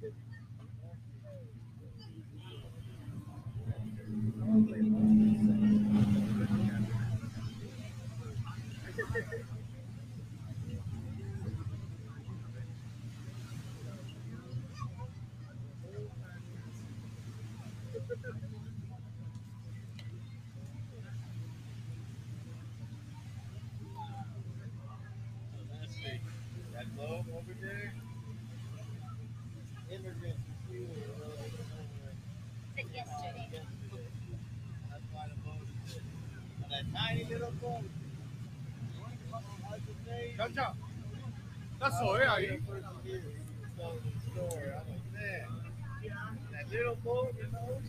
[0.00, 0.10] That
[26.96, 27.92] low over there.
[41.80, 42.14] that's so
[46.02, 46.14] yeah.
[46.28, 47.80] I'm that little boat, you know,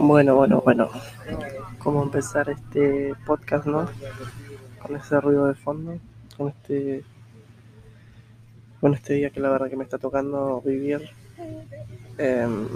[0.00, 0.88] Bueno, bueno, bueno.
[1.78, 3.88] ¿Cómo empezar este podcast, no?
[4.80, 5.98] Con ese ruido de fondo,
[6.36, 7.04] con este,
[8.80, 11.08] con este día que la verdad que me está tocando vivir.
[12.18, 12.66] Em,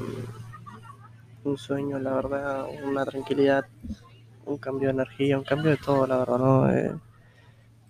[1.44, 3.64] un sueño, la verdad, una tranquilidad,
[4.46, 6.70] un cambio de energía, un cambio de todo, la verdad, ¿no?
[6.72, 6.92] Eh,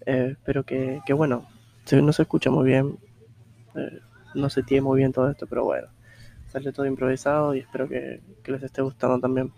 [0.06, 1.46] eh, que, que, bueno,
[1.84, 2.98] se- no se escucha muy bien,
[3.76, 4.00] eh,
[4.34, 5.88] no se tiene muy bien todo esto, pero bueno,
[6.48, 9.52] sale todo improvisado y espero que, que les esté gustando también.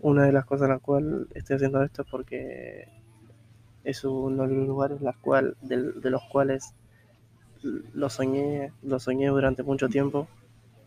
[0.00, 2.88] Una de las cosas en la cual estoy haciendo esto es porque
[3.84, 6.74] es uno de los lugares las cual, del- de, los cuales
[7.62, 10.28] lo soñé, lo soñé durante mucho tiempo,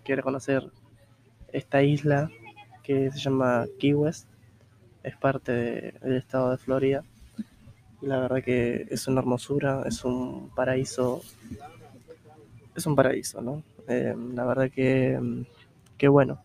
[0.03, 0.63] que era conocer
[1.53, 2.29] esta isla
[2.83, 4.27] que se llama Key West,
[5.03, 7.03] es parte de- del estado de Florida.
[8.01, 11.21] La verdad que es una hermosura, es un paraíso,
[12.75, 13.63] es un paraíso, ¿no?
[13.87, 15.19] Eh, la verdad que,
[15.97, 16.39] que bueno,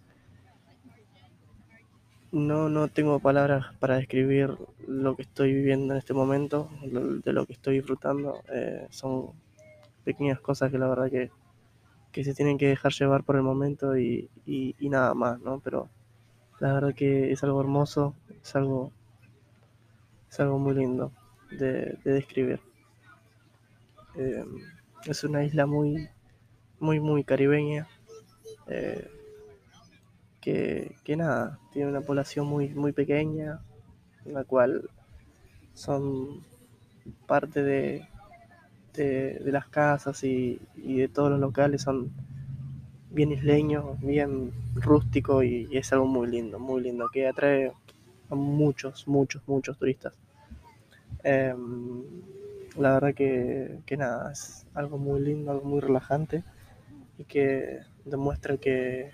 [2.32, 7.46] no, no tengo palabras para describir lo que estoy viviendo en este momento, de lo
[7.46, 8.42] que estoy disfrutando.
[8.52, 9.32] Eh, son
[10.04, 11.30] pequeñas cosas que la verdad que,
[12.12, 15.60] que se tienen que dejar llevar por el momento y, y- nada más, ¿no?
[15.60, 15.90] Pero
[16.60, 18.92] la verdad que es algo hermoso, es algo,
[20.30, 21.12] es algo muy lindo
[21.50, 22.60] de, de describir.
[24.14, 24.44] Eh,
[25.06, 26.08] es una isla muy,
[26.80, 27.88] muy, muy caribeña.
[28.68, 29.08] eh,
[30.40, 33.60] que, que nada, tiene una población muy, muy pequeña,
[34.24, 34.90] la cual
[35.74, 36.44] son
[37.26, 38.08] parte de,
[39.04, 42.10] de, de las casas y, de todos los locales, son
[43.10, 47.72] bien isleños, bien rústico y, es algo muy lindo, muy lindo, que atrae
[48.30, 50.14] a muchos, muchos, muchos turistas.
[51.22, 52.02] Em,
[52.76, 56.44] la verdad que, que nada, es algo muy lindo, algo muy relajante
[57.18, 59.10] y que demuestra que,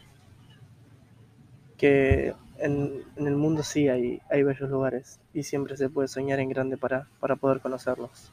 [1.77, 6.41] que en, en el mundo sí hay, hay bellos lugares y siempre se puede soñar
[6.41, 8.33] en grande para, para poder conocerlos.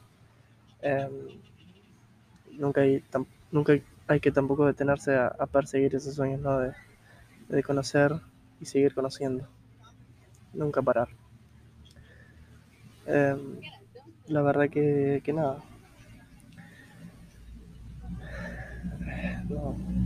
[0.84, 1.40] Em,
[2.58, 3.02] nunca, hay,
[3.50, 3.72] nunca
[4.06, 6.58] hay, que tampoco detenerse a, perseguir esos sueños, ¿no?
[6.58, 6.74] De,
[7.48, 8.12] de conocer
[8.60, 9.48] y seguir conociendo.
[10.52, 11.08] Nunca parar.
[13.06, 13.60] Em,
[14.26, 15.62] la verdad que, que nada.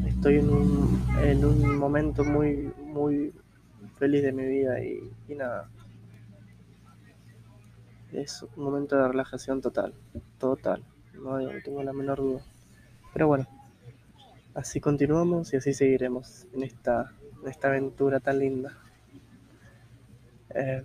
[0.07, 3.33] Estoy en un, en un momento muy, muy
[3.99, 5.69] feliz de mi vida y nada.
[8.13, 9.93] Es un momento de relajación total,
[10.39, 10.85] total,
[11.15, 12.43] no no tengo la menor duda.
[13.13, 13.47] Pero bueno,
[14.55, 17.13] así continuamos y así seguiremos en esta,
[17.47, 18.77] esta aventura tan linda.
[20.55, 20.83] Eh,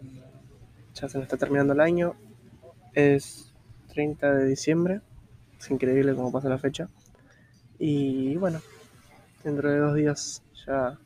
[0.94, 2.16] ya se nos está terminando el año,
[2.94, 3.54] es
[3.90, 5.02] 30 de diciembre,
[5.60, 6.90] es increíble cómo pasa la fecha.
[7.80, 8.62] Y bueno,
[9.44, 10.98] dentro de dos días ya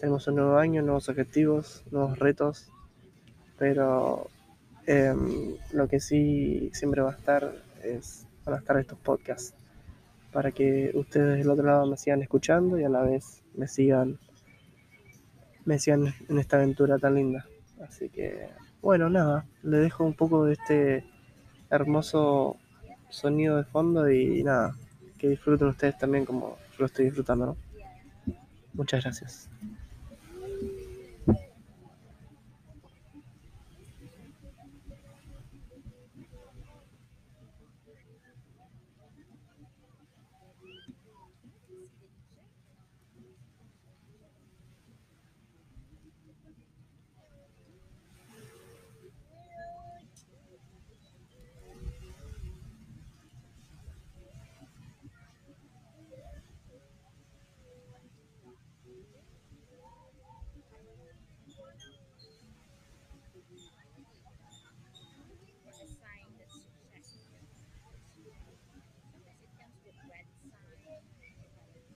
[0.00, 2.70] tenemos un nuevo año, nuevos objetivos, nuevos retos,
[3.58, 4.30] pero
[4.86, 9.54] em, lo que sí siempre va a estar es, van a estar estos podcasts
[10.32, 14.18] para que ustedes del otro lado me sigan escuchando y a la vez me sigan
[15.64, 17.46] me sigan en esta aventura tan linda.
[17.80, 18.48] Así que
[18.82, 21.04] bueno, nada, le dejo un poco de este
[21.70, 22.58] hermoso
[23.08, 24.76] sonido de fondo y nada,
[25.16, 27.56] que disfruten ustedes también como lo estoy disfrutando, ¿no?
[28.74, 29.48] Muchas gracias.